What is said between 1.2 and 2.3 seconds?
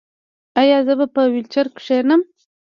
ویلچیر کینم؟